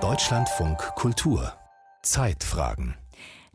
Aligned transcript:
Deutschlandfunk 0.00 0.78
Kultur. 0.96 1.52
Zeitfragen 2.02 2.96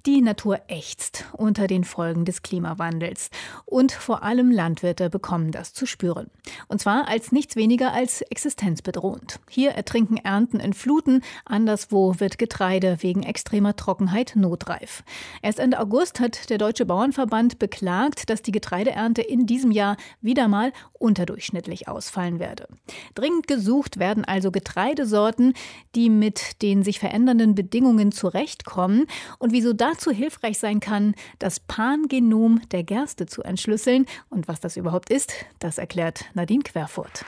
die 0.06 0.22
Natur 0.22 0.60
ächzt 0.68 1.26
unter 1.34 1.68
den 1.68 1.84
Folgen 1.84 2.26
des 2.26 2.42
Klimawandels. 2.42 3.30
Und 3.66 3.92
vor 3.92 4.24
allem 4.24 4.52
Landwirte 4.52 5.10
bekommen 5.10 5.52
das 5.52 5.74
zu 5.74 5.86
spüren. 5.86 6.30
Und 6.68 6.80
zwar 6.82 7.08
als 7.08 7.32
nichts 7.32 7.56
weniger 7.56 7.94
als 7.94 8.22
existenzbedrohend. 8.22 9.40
Hier 9.50 9.72
ertrinken 9.72 10.18
Ernten 10.18 10.60
in 10.60 10.74
Fluten, 10.74 11.22
anderswo 11.46 12.16
wird 12.20 12.38
Getreide 12.38 12.98
wegen 13.02 13.24
extremer 13.24 13.76
Trockenheit 13.76 14.34
notreif. 14.36 15.04
Erst 15.42 15.60
Ende 15.60 15.80
August 15.80 16.20
hat 16.20 16.50
der 16.50 16.58
Deutsche 16.58 16.86
Bauernverband 16.86 17.60
beklagt, 17.60 18.30
dass 18.30 18.42
die 18.42 18.52
Getreideernte 18.52 19.22
in 19.22 19.46
diesem 19.46 19.72
Jahr 19.72 19.98
wieder 20.22 20.48
mal 20.48 20.72
unterdurchschnittlich 20.94 21.88
ausfallen 21.88 22.40
werde. 22.40 22.68
Dringend 23.16 23.48
gesucht 23.48 24.00
werden 24.00 24.26
also 24.26 24.52
Getreidesorten, 24.52 25.54
die 25.96 26.10
mit 26.10 26.62
den 26.62 26.84
sich 26.84 27.00
verändernden 27.00 27.56
Bedingungen 27.56 28.12
zurechtkommen. 28.12 29.06
Und 29.38 29.52
wieso 29.52 29.74
das 29.74 29.99
dazu 30.00 30.12
hilfreich 30.12 30.58
sein 30.58 30.80
kann, 30.80 31.14
das 31.40 31.60
Pangenom 31.60 32.62
der 32.72 32.84
Gerste 32.84 33.26
zu 33.26 33.44
entschlüsseln. 33.44 34.06
Und 34.30 34.48
was 34.48 34.62
das 34.62 34.78
überhaupt 34.78 35.10
ist, 35.10 35.34
das 35.60 35.78
erklärt 35.78 36.26
Nadine 36.34 36.64
Querfurt. 36.64 37.26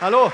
Hallo. 0.00 0.32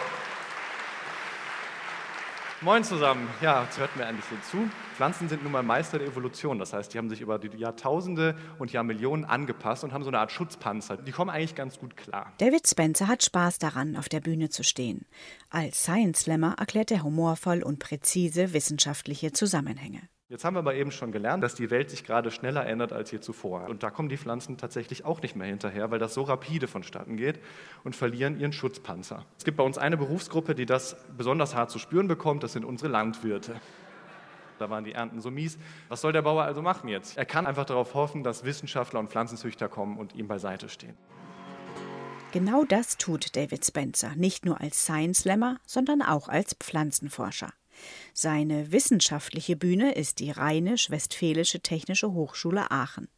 Moin 2.60 2.84
zusammen. 2.84 3.26
Ja, 3.40 3.64
jetzt 3.64 3.78
hört 3.78 3.96
mir 3.96 4.04
endlich 4.04 4.24
so 4.26 4.36
zu. 4.58 4.70
Pflanzen 4.94 5.28
sind 5.28 5.42
nun 5.42 5.50
mal 5.50 5.62
Meister 5.62 5.98
der 5.98 6.06
Evolution. 6.06 6.58
Das 6.58 6.72
heißt, 6.74 6.92
die 6.94 6.98
haben 6.98 7.08
sich 7.08 7.22
über 7.22 7.38
die 7.38 7.48
Jahrtausende 7.56 8.36
und 8.58 8.70
Jahrmillionen 8.70 9.24
angepasst 9.24 9.82
und 9.82 9.92
haben 9.92 10.04
so 10.04 10.10
eine 10.10 10.20
Art 10.20 10.30
Schutzpanzer. 10.30 10.98
Die 10.98 11.10
kommen 11.10 11.30
eigentlich 11.30 11.54
ganz 11.54 11.78
gut 11.80 11.96
klar. 11.96 12.34
David 12.38 12.68
Spencer 12.68 13.08
hat 13.08 13.24
Spaß 13.24 13.58
daran, 13.58 13.96
auf 13.96 14.08
der 14.08 14.20
Bühne 14.20 14.50
zu 14.50 14.62
stehen. 14.62 15.06
Als 15.48 15.82
Science 15.82 16.20
Slammer 16.20 16.54
erklärt 16.58 16.90
er 16.92 17.02
humorvoll 17.02 17.62
und 17.62 17.78
präzise 17.80 18.52
wissenschaftliche 18.52 19.32
Zusammenhänge. 19.32 20.02
Jetzt 20.30 20.44
haben 20.44 20.54
wir 20.54 20.60
aber 20.60 20.76
eben 20.76 20.92
schon 20.92 21.10
gelernt, 21.10 21.42
dass 21.42 21.56
die 21.56 21.72
Welt 21.72 21.90
sich 21.90 22.04
gerade 22.04 22.30
schneller 22.30 22.64
ändert 22.64 22.92
als 22.92 23.10
je 23.10 23.18
zuvor. 23.18 23.68
Und 23.68 23.82
da 23.82 23.90
kommen 23.90 24.08
die 24.08 24.16
Pflanzen 24.16 24.56
tatsächlich 24.56 25.04
auch 25.04 25.20
nicht 25.20 25.34
mehr 25.34 25.48
hinterher, 25.48 25.90
weil 25.90 25.98
das 25.98 26.14
so 26.14 26.22
rapide 26.22 26.68
vonstatten 26.68 27.16
geht 27.16 27.40
und 27.82 27.96
verlieren 27.96 28.38
ihren 28.38 28.52
Schutzpanzer. 28.52 29.26
Es 29.36 29.42
gibt 29.42 29.56
bei 29.56 29.64
uns 29.64 29.76
eine 29.76 29.96
Berufsgruppe, 29.96 30.54
die 30.54 30.66
das 30.66 30.96
besonders 31.16 31.56
hart 31.56 31.72
zu 31.72 31.80
spüren 31.80 32.06
bekommt, 32.06 32.44
das 32.44 32.52
sind 32.52 32.64
unsere 32.64 32.92
Landwirte. 32.92 33.60
Da 34.60 34.70
waren 34.70 34.84
die 34.84 34.92
Ernten 34.92 35.20
so 35.20 35.32
mies. 35.32 35.58
Was 35.88 36.00
soll 36.00 36.12
der 36.12 36.22
Bauer 36.22 36.44
also 36.44 36.62
machen 36.62 36.86
jetzt? 36.86 37.18
Er 37.18 37.24
kann 37.24 37.44
einfach 37.44 37.64
darauf 37.64 37.94
hoffen, 37.94 38.22
dass 38.22 38.44
Wissenschaftler 38.44 39.00
und 39.00 39.10
Pflanzenzüchter 39.10 39.68
kommen 39.68 39.98
und 39.98 40.14
ihm 40.14 40.28
beiseite 40.28 40.68
stehen. 40.68 40.96
Genau 42.30 42.62
das 42.62 42.98
tut 42.98 43.34
David 43.34 43.66
Spencer, 43.66 44.14
nicht 44.14 44.44
nur 44.44 44.60
als 44.60 44.84
Science 44.84 45.22
Slammer, 45.22 45.58
sondern 45.66 46.02
auch 46.02 46.28
als 46.28 46.54
Pflanzenforscher. 46.54 47.52
Seine 48.12 48.72
wissenschaftliche 48.72 49.56
Bühne 49.56 49.92
ist 49.92 50.20
die 50.20 50.30
Rheinisch-Westfälische 50.30 51.60
Technische 51.60 52.12
Hochschule 52.12 52.70
Aachen. 52.70 53.08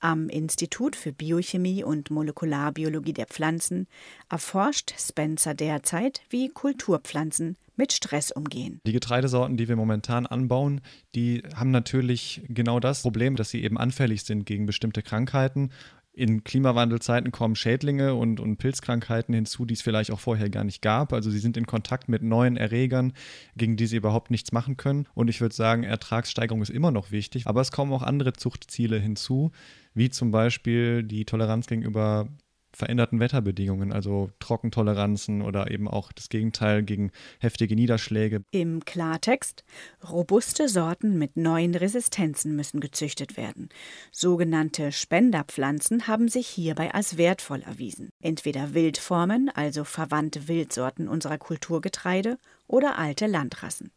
Am 0.00 0.28
Institut 0.28 0.96
für 0.96 1.12
Biochemie 1.12 1.84
und 1.84 2.10
Molekularbiologie 2.10 3.12
der 3.12 3.26
Pflanzen 3.26 3.86
erforscht 4.28 4.94
Spencer 4.98 5.54
derzeit, 5.54 6.22
wie 6.28 6.48
Kulturpflanzen 6.48 7.56
mit 7.76 7.92
Stress 7.92 8.30
umgehen. 8.30 8.80
Die 8.86 8.92
Getreidesorten, 8.92 9.56
die 9.56 9.68
wir 9.68 9.76
momentan 9.76 10.26
anbauen, 10.26 10.80
die 11.14 11.42
haben 11.54 11.70
natürlich 11.70 12.42
genau 12.48 12.80
das 12.80 13.02
Problem, 13.02 13.36
dass 13.36 13.50
sie 13.50 13.64
eben 13.64 13.78
anfällig 13.78 14.24
sind 14.24 14.44
gegen 14.46 14.66
bestimmte 14.66 15.02
Krankheiten 15.02 15.70
in 16.16 16.44
Klimawandelzeiten 16.44 17.32
kommen 17.32 17.56
Schädlinge 17.56 18.14
und, 18.14 18.38
und 18.38 18.56
Pilzkrankheiten 18.56 19.34
hinzu, 19.34 19.64
die 19.64 19.74
es 19.74 19.82
vielleicht 19.82 20.10
auch 20.12 20.20
vorher 20.20 20.48
gar 20.48 20.64
nicht 20.64 20.80
gab. 20.80 21.12
Also 21.12 21.30
sie 21.30 21.38
sind 21.38 21.56
in 21.56 21.66
Kontakt 21.66 22.08
mit 22.08 22.22
neuen 22.22 22.56
Erregern, 22.56 23.12
gegen 23.56 23.76
die 23.76 23.86
sie 23.86 23.96
überhaupt 23.96 24.30
nichts 24.30 24.52
machen 24.52 24.76
können. 24.76 25.06
Und 25.14 25.28
ich 25.28 25.40
würde 25.40 25.54
sagen, 25.54 25.82
Ertragssteigerung 25.82 26.62
ist 26.62 26.70
immer 26.70 26.92
noch 26.92 27.10
wichtig. 27.10 27.46
Aber 27.46 27.60
es 27.60 27.72
kommen 27.72 27.92
auch 27.92 28.02
andere 28.02 28.32
Zuchtziele 28.32 28.98
hinzu, 28.98 29.50
wie 29.92 30.10
zum 30.10 30.30
Beispiel 30.30 31.02
die 31.02 31.24
Toleranz 31.24 31.66
gegenüber 31.66 32.28
veränderten 32.76 33.20
Wetterbedingungen, 33.20 33.92
also 33.92 34.30
Trockentoleranzen 34.38 35.42
oder 35.42 35.70
eben 35.70 35.88
auch 35.88 36.12
das 36.12 36.28
Gegenteil 36.28 36.82
gegen 36.82 37.10
heftige 37.40 37.74
Niederschläge. 37.74 38.42
Im 38.50 38.84
Klartext, 38.84 39.64
robuste 40.08 40.68
Sorten 40.68 41.18
mit 41.18 41.36
neuen 41.36 41.74
Resistenzen 41.74 42.56
müssen 42.56 42.80
gezüchtet 42.80 43.36
werden. 43.36 43.68
Sogenannte 44.12 44.92
Spenderpflanzen 44.92 46.06
haben 46.06 46.28
sich 46.28 46.46
hierbei 46.48 46.92
als 46.92 47.16
wertvoll 47.16 47.62
erwiesen. 47.62 48.10
Entweder 48.20 48.74
Wildformen, 48.74 49.50
also 49.54 49.84
verwandte 49.84 50.48
Wildsorten 50.48 51.08
unserer 51.08 51.38
Kulturgetreide, 51.38 52.38
oder 52.66 52.98
alte 52.98 53.26
Landrassen. 53.26 53.90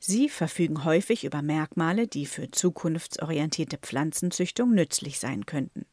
Sie 0.00 0.28
verfügen 0.28 0.84
häufig 0.84 1.24
über 1.24 1.42
Merkmale, 1.42 2.06
die 2.08 2.26
für 2.26 2.50
zukunftsorientierte 2.50 3.78
Pflanzenzüchtung 3.78 4.74
nützlich 4.74 5.18
sein 5.18 5.46
könnten. 5.46 5.86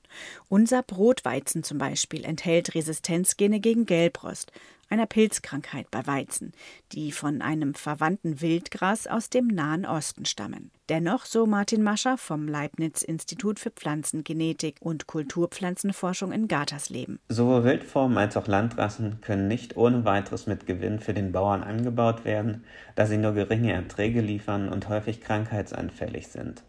Unser 0.50 0.84
Brotweizen 0.84 1.64
zum 1.64 1.78
Beispiel 1.78 2.26
enthält 2.26 2.76
Resistenzgene 2.76 3.60
gegen 3.60 3.86
Gelbrost, 3.86 4.52
einer 4.90 5.06
Pilzkrankheit 5.06 5.90
bei 5.92 6.06
Weizen, 6.06 6.54
die 6.92 7.12
von 7.12 7.42
einem 7.42 7.74
verwandten 7.74 8.42
Wildgras 8.42 9.08
aus 9.08 9.30
dem 9.30 9.48
Nahen 9.48 9.86
Osten 9.86 10.26
stammen. 10.26 10.72
Dennoch, 10.90 11.26
so 11.26 11.48
Martin 11.48 11.82
Mascher 11.82 12.18
vom 12.18 12.48
Leibniz-Institut 12.48 13.60
für 13.60 13.72
Pflanzengenetik 13.72 14.78
und 14.80 15.08
Kulturpflanzenforschung 15.08 16.32
in 16.32 16.48
Gatersleben. 16.48 17.20
Sowohl 17.30 17.64
Wildformen 17.64 18.18
als 18.18 18.38
auch 18.38 18.48
Landrassen 18.48 19.22
können 19.22 19.48
nicht 19.48 19.76
ohne 19.78 20.06
weiteres 20.06 20.46
mit 20.46 20.68
Gewinn 20.68 21.00
für 21.00 21.14
den 21.14 21.32
Bauern 21.32 21.64
angebaut 21.64 22.24
werden, 22.24 22.64
da 22.96 23.08
sie 23.08 23.18
nur 23.18 23.34
geringe 23.34 23.74
Erträge 23.74 24.22
liefern 24.22 24.70
und 24.70 24.88
häufig 24.90 25.22
krankheitsanfällig 25.22 26.28
sind. 26.28 26.64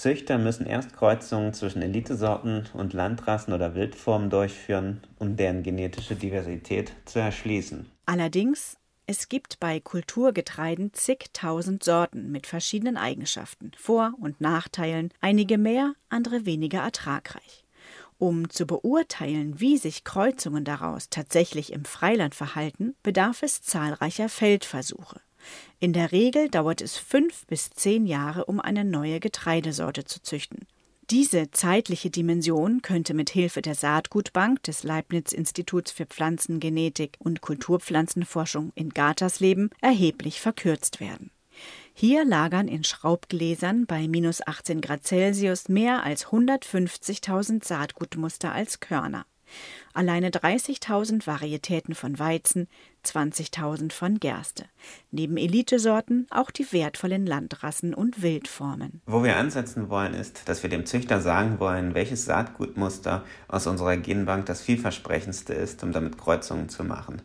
Züchter 0.00 0.38
müssen 0.38 0.64
erst 0.64 0.94
Kreuzungen 0.94 1.52
zwischen 1.52 1.82
Elitesorten 1.82 2.66
und 2.72 2.94
Landrassen 2.94 3.52
oder 3.52 3.74
Wildformen 3.74 4.30
durchführen, 4.30 5.02
um 5.18 5.36
deren 5.36 5.62
genetische 5.62 6.16
Diversität 6.16 6.94
zu 7.04 7.18
erschließen. 7.18 7.84
Allerdings, 8.06 8.78
es 9.06 9.28
gibt 9.28 9.60
bei 9.60 9.78
Kulturgetreiden 9.78 10.94
zigtausend 10.94 11.84
Sorten 11.84 12.32
mit 12.32 12.46
verschiedenen 12.46 12.96
Eigenschaften, 12.96 13.72
Vor- 13.76 14.14
und 14.18 14.40
Nachteilen, 14.40 15.10
einige 15.20 15.58
mehr, 15.58 15.92
andere 16.08 16.46
weniger 16.46 16.80
ertragreich. 16.80 17.66
Um 18.16 18.48
zu 18.48 18.66
beurteilen, 18.66 19.60
wie 19.60 19.76
sich 19.76 20.04
Kreuzungen 20.04 20.64
daraus 20.64 21.10
tatsächlich 21.10 21.74
im 21.74 21.84
Freiland 21.84 22.34
verhalten, 22.34 22.94
bedarf 23.02 23.42
es 23.42 23.60
zahlreicher 23.60 24.30
Feldversuche. 24.30 25.20
In 25.78 25.92
der 25.92 26.12
Regel 26.12 26.48
dauert 26.48 26.80
es 26.80 26.96
fünf 26.96 27.46
bis 27.46 27.70
zehn 27.70 28.06
Jahre, 28.06 28.44
um 28.46 28.60
eine 28.60 28.84
neue 28.84 29.20
Getreidesorte 29.20 30.04
zu 30.04 30.22
züchten. 30.22 30.66
Diese 31.10 31.50
zeitliche 31.50 32.08
Dimension 32.08 32.82
könnte 32.82 33.14
mit 33.14 33.30
Hilfe 33.30 33.62
der 33.62 33.74
Saatgutbank 33.74 34.62
des 34.62 34.84
Leibniz-Instituts 34.84 35.90
für 35.90 36.06
Pflanzengenetik 36.06 37.16
und 37.18 37.40
Kulturpflanzenforschung 37.40 38.70
in 38.76 38.90
Gatersleben 38.90 39.70
erheblich 39.80 40.40
verkürzt 40.40 41.00
werden. 41.00 41.32
Hier 41.94 42.24
lagern 42.24 42.68
in 42.68 42.84
Schraubgläsern 42.84 43.86
bei 43.86 44.06
minus 44.06 44.46
18 44.46 44.80
Grad 44.80 45.04
Celsius 45.04 45.68
mehr 45.68 46.04
als 46.04 46.26
150.000 46.26 47.66
Saatgutmuster 47.66 48.52
als 48.52 48.78
Körner. 48.78 49.26
Alleine 49.92 50.30
30.000 50.30 51.26
Varietäten 51.26 51.94
von 51.94 52.18
Weizen, 52.18 52.68
20.000 53.04 53.92
von 53.92 54.20
Gerste. 54.20 54.64
Neben 55.10 55.36
Elitesorten 55.36 56.26
auch 56.30 56.50
die 56.50 56.70
wertvollen 56.72 57.26
Landrassen 57.26 57.94
und 57.94 58.22
Wildformen. 58.22 59.00
Wo 59.06 59.24
wir 59.24 59.36
ansetzen 59.36 59.88
wollen, 59.88 60.14
ist, 60.14 60.48
dass 60.48 60.62
wir 60.62 60.70
dem 60.70 60.86
Züchter 60.86 61.20
sagen 61.20 61.58
wollen, 61.58 61.94
welches 61.94 62.24
Saatgutmuster 62.24 63.24
aus 63.48 63.66
unserer 63.66 63.96
Genbank 63.96 64.46
das 64.46 64.60
vielversprechendste 64.60 65.54
ist, 65.54 65.82
um 65.82 65.92
damit 65.92 66.18
Kreuzungen 66.18 66.68
zu 66.68 66.84
machen. 66.84 67.22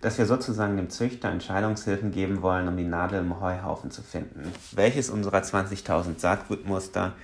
Dass 0.00 0.18
wir 0.18 0.26
sozusagen 0.26 0.76
dem 0.76 0.90
Züchter 0.90 1.30
Entscheidungshilfen 1.30 2.10
geben 2.10 2.42
wollen, 2.42 2.68
um 2.68 2.76
die 2.76 2.84
Nadel 2.84 3.20
im 3.20 3.40
Heuhaufen 3.40 3.90
zu 3.90 4.02
finden. 4.02 4.52
Welches 4.72 5.10
unserer 5.10 5.38
20.000 5.38 6.18
Saatgutmuster 6.18 7.14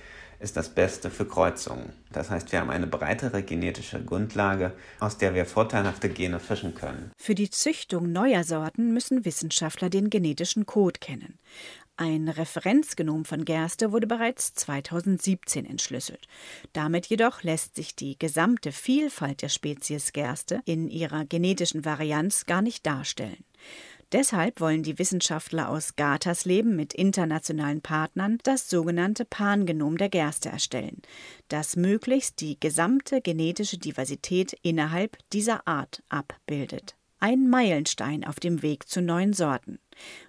ist 0.41 0.57
das 0.57 0.69
Beste 0.69 1.09
für 1.09 1.25
Kreuzungen. 1.25 1.93
Das 2.11 2.29
heißt, 2.29 2.51
wir 2.51 2.59
haben 2.59 2.69
eine 2.69 2.87
breitere 2.87 3.43
genetische 3.43 4.03
Grundlage, 4.03 4.73
aus 4.99 5.17
der 5.17 5.33
wir 5.33 5.45
vorteilhafte 5.45 6.09
Gene 6.09 6.39
fischen 6.39 6.75
können. 6.75 7.11
Für 7.17 7.35
die 7.35 7.49
Züchtung 7.49 8.11
neuer 8.11 8.43
Sorten 8.43 8.93
müssen 8.93 9.23
Wissenschaftler 9.23 9.89
den 9.89 10.09
genetischen 10.09 10.65
Code 10.65 10.99
kennen. 10.99 11.37
Ein 11.97 12.29
Referenzgenom 12.29 13.25
von 13.25 13.45
Gerste 13.45 13.91
wurde 13.91 14.07
bereits 14.07 14.55
2017 14.55 15.65
entschlüsselt. 15.65 16.27
Damit 16.73 17.05
jedoch 17.05 17.43
lässt 17.43 17.75
sich 17.75 17.95
die 17.95 18.17
gesamte 18.17 18.71
Vielfalt 18.71 19.43
der 19.43 19.49
Spezies 19.49 20.11
Gerste 20.11 20.61
in 20.65 20.89
ihrer 20.89 21.25
genetischen 21.25 21.85
Varianz 21.85 22.47
gar 22.47 22.63
nicht 22.63 22.87
darstellen. 22.87 23.43
Deshalb 24.11 24.59
wollen 24.59 24.83
die 24.83 24.99
Wissenschaftler 24.99 25.69
aus 25.69 25.95
Gatersleben 25.95 26.75
mit 26.75 26.93
internationalen 26.93 27.81
Partnern 27.81 28.39
das 28.43 28.69
sogenannte 28.69 29.23
Pangenom 29.23 29.97
der 29.97 30.09
Gerste 30.09 30.49
erstellen, 30.49 31.01
das 31.47 31.77
möglichst 31.77 32.41
die 32.41 32.59
gesamte 32.59 33.21
genetische 33.21 33.77
Diversität 33.77 34.53
innerhalb 34.63 35.17
dieser 35.31 35.65
Art 35.65 36.03
abbildet. 36.09 36.95
Ein 37.21 37.49
Meilenstein 37.49 38.25
auf 38.25 38.39
dem 38.39 38.61
Weg 38.61 38.89
zu 38.89 39.01
neuen 39.01 39.33
Sorten. 39.33 39.79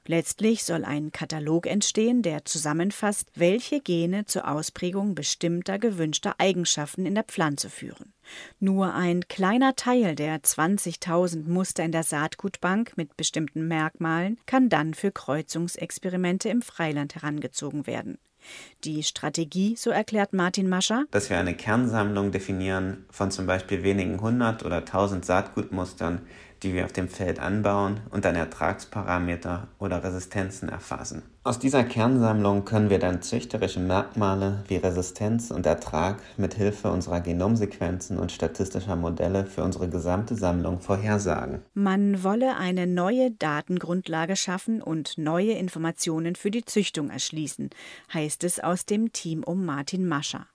Letztlich 0.06 0.64
soll 0.64 0.84
ein 0.84 1.12
Katalog 1.12 1.66
entstehen, 1.66 2.22
der 2.22 2.44
zusammenfasst, 2.44 3.28
welche 3.34 3.80
Gene 3.80 4.26
zur 4.26 4.48
Ausprägung 4.48 5.14
bestimmter 5.14 5.78
gewünschter 5.78 6.34
Eigenschaften 6.38 7.06
in 7.06 7.14
der 7.14 7.24
Pflanze 7.24 7.70
führen. 7.70 8.12
Nur 8.60 8.94
ein 8.94 9.26
kleiner 9.28 9.74
Teil 9.74 10.14
der 10.14 10.40
20.000 10.40 11.48
Muster 11.48 11.84
in 11.84 11.92
der 11.92 12.02
Saatgutbank 12.02 12.92
mit 12.96 13.16
bestimmten 13.16 13.66
Merkmalen 13.66 14.38
kann 14.46 14.68
dann 14.68 14.94
für 14.94 15.10
Kreuzungsexperimente 15.10 16.48
im 16.48 16.62
Freiland 16.62 17.14
herangezogen 17.14 17.86
werden. 17.86 18.18
Die 18.84 19.02
Strategie, 19.04 19.76
so 19.76 19.90
erklärt 19.90 20.32
Martin 20.32 20.68
Mascher, 20.68 21.04
dass 21.10 21.30
wir 21.30 21.38
eine 21.38 21.54
Kernsammlung 21.54 22.32
definieren 22.32 23.04
von 23.10 23.30
zum 23.30 23.46
Beispiel 23.46 23.84
wenigen 23.84 24.20
hundert 24.20 24.64
oder 24.64 24.84
tausend 24.84 25.24
Saatgutmustern, 25.24 26.22
die 26.62 26.74
wir 26.74 26.84
auf 26.84 26.92
dem 26.92 27.08
Feld 27.08 27.38
anbauen 27.38 28.00
und 28.10 28.24
dann 28.24 28.36
Ertragsparameter 28.36 29.68
oder 29.78 30.04
Resistenzen 30.04 30.68
erfassen. 30.68 31.22
Aus 31.44 31.58
dieser 31.58 31.82
Kernsammlung 31.82 32.64
können 32.64 32.88
wir 32.88 33.00
dann 33.00 33.20
züchterische 33.20 33.80
Merkmale 33.80 34.62
wie 34.68 34.76
Resistenz 34.76 35.50
und 35.50 35.66
Ertrag 35.66 36.22
mit 36.36 36.54
Hilfe 36.54 36.92
unserer 36.92 37.20
Genomsequenzen 37.20 38.16
und 38.16 38.30
statistischer 38.30 38.94
Modelle 38.94 39.44
für 39.46 39.64
unsere 39.64 39.88
gesamte 39.88 40.36
Sammlung 40.36 40.78
vorhersagen. 40.78 41.62
Man 41.74 42.22
wolle 42.22 42.56
eine 42.56 42.86
neue 42.86 43.32
Datengrundlage 43.32 44.36
schaffen 44.36 44.80
und 44.80 45.18
neue 45.18 45.54
Informationen 45.54 46.36
für 46.36 46.52
die 46.52 46.64
Züchtung 46.64 47.10
erschließen, 47.10 47.70
heißt 48.14 48.44
es 48.44 48.60
aus 48.60 48.86
dem 48.86 49.12
Team 49.12 49.42
um 49.42 49.64
Martin 49.64 50.06
Mascher. 50.06 50.46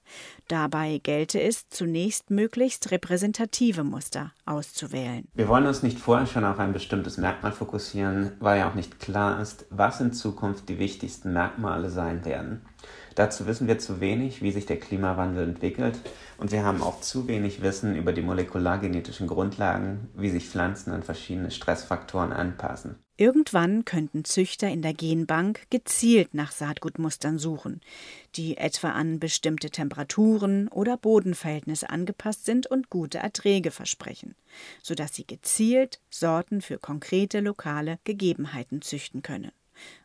Dabei 0.48 1.02
gelte 1.04 1.42
es, 1.42 1.68
zunächst 1.70 2.30
möglichst 2.30 2.92
repräsentative 2.92 3.84
Muster 3.84 4.32
auszuwählen. 4.46 5.28
Wir 5.34 5.50
wollen 5.50 5.66
uns 5.66 5.84
nicht 5.84 6.00
vorher 6.00 6.28
schon 6.28 6.46
auf 6.46 6.60
ein 6.60 6.72
bestimmtes 6.72 7.18
Merkmal 7.18 7.52
fokussieren, 7.52 8.32
weil 8.40 8.60
ja 8.60 8.70
auch 8.70 8.76
nicht 8.76 9.00
klar 9.00 9.42
ist, 9.42 9.66
was 9.70 10.00
in 10.00 10.14
Zukunft 10.14 10.70
die 10.78 10.80
wichtigsten 10.80 11.34
Merkmale 11.34 11.90
sein 11.90 12.24
werden. 12.26 12.62
Dazu 13.16 13.48
wissen 13.48 13.68
wir 13.68 13.80
zu 13.80 14.00
wenig, 14.00 14.44
wie 14.44 14.52
sich 14.52 14.68
der 14.68 14.80
Klimawandel 14.80 15.44
entwickelt 15.44 16.00
und 16.38 16.52
wir 16.52 16.64
haben 16.64 16.84
auch 16.84 17.02
zu 17.02 17.28
wenig 17.28 17.64
Wissen 17.64 17.96
über 17.96 18.14
die 18.14 18.22
molekulargenetischen 18.22 19.28
Grundlagen, 19.28 20.10
wie 20.16 20.30
sich 20.30 20.48
Pflanzen 20.48 20.92
an 20.92 21.02
verschiedene 21.02 21.50
Stressfaktoren 21.50 22.32
anpassen. 22.32 23.00
Irgendwann 23.20 23.84
könnten 23.84 24.24
Züchter 24.24 24.70
in 24.70 24.84
der 24.84 24.94
Genbank 24.94 25.62
gezielt 25.72 26.36
nach 26.36 26.52
Saatgutmustern 26.52 27.40
suchen, 27.40 27.82
die 28.36 28.58
etwa 28.58 28.92
an 28.92 29.20
bestimmte 29.20 29.72
Temperaturen 29.72 30.68
oder 30.68 30.98
Bodenverhältnisse 30.98 31.90
angepasst 31.90 32.46
sind 32.46 32.68
und 32.68 32.92
gute 32.92 33.18
Erträge 33.18 33.72
versprechen, 33.72 34.36
sodass 34.84 35.16
sie 35.16 35.26
gezielt 35.26 36.00
Sorten 36.12 36.62
für 36.62 36.78
konkrete 36.78 37.40
lokale 37.40 37.98
Gegebenheiten 38.04 38.84
züchten 38.84 39.24
können. 39.24 39.52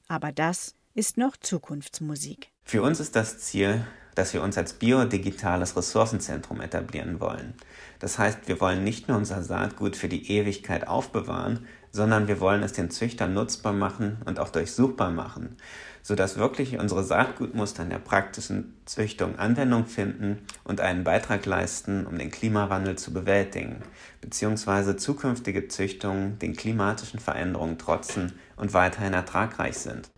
Aber 0.08 0.32
das 0.32 0.74
ist 0.94 1.16
noch 1.16 1.36
Zukunftsmusik. 1.36 2.50
Für 2.64 2.82
uns 2.82 3.00
ist 3.00 3.16
das 3.16 3.38
Ziel, 3.38 3.86
dass 4.14 4.34
wir 4.34 4.42
uns 4.42 4.58
als 4.58 4.74
biodigitales 4.74 5.76
Ressourcenzentrum 5.76 6.60
etablieren 6.60 7.20
wollen. 7.20 7.54
Das 7.98 8.18
heißt, 8.18 8.48
wir 8.48 8.60
wollen 8.60 8.84
nicht 8.84 9.08
nur 9.08 9.16
unser 9.16 9.42
Saatgut 9.42 9.96
für 9.96 10.08
die 10.08 10.30
Ewigkeit 10.30 10.88
aufbewahren, 10.88 11.66
sondern 11.92 12.26
wir 12.26 12.40
wollen 12.40 12.62
es 12.62 12.72
den 12.72 12.90
Züchtern 12.90 13.34
nutzbar 13.34 13.72
machen 13.72 14.18
und 14.24 14.40
auch 14.40 14.48
durchsuchbar 14.48 15.10
machen, 15.10 15.56
sodass 16.02 16.36
wirklich 16.36 16.78
unsere 16.78 17.04
Saatgutmuster 17.04 17.82
in 17.82 17.90
der 17.90 17.98
praktischen 17.98 18.74
Züchtung 18.86 19.38
Anwendung 19.38 19.86
finden 19.86 20.38
und 20.64 20.80
einen 20.80 21.04
Beitrag 21.04 21.44
leisten, 21.46 22.06
um 22.06 22.18
den 22.18 22.30
Klimawandel 22.30 22.96
zu 22.96 23.12
bewältigen, 23.12 23.82
beziehungsweise 24.20 24.96
zukünftige 24.96 25.68
Züchtungen 25.68 26.38
den 26.38 26.56
klimatischen 26.56 27.20
Veränderungen 27.20 27.78
trotzen 27.78 28.32
und 28.56 28.72
weiterhin 28.72 29.12
ertragreich 29.12 29.76
sind. 29.76 30.11